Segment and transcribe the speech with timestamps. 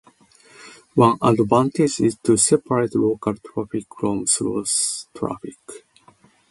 [0.95, 4.65] One advantage is to separate local traffic from through
[5.15, 5.59] traffic.